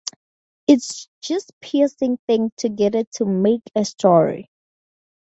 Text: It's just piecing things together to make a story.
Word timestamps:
It's 0.67 1.07
just 1.21 1.51
piecing 1.61 2.17
things 2.25 2.49
together 2.57 3.03
to 3.17 3.25
make 3.25 3.61
a 3.75 3.85
story. 3.85 4.49